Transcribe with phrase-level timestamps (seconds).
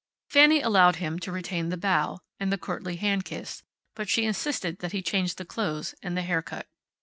[0.31, 3.61] Fanny allowed him to retain the bow, and the courtly hand kiss,
[3.93, 6.65] but she insisted that he change the clothes and the haircut.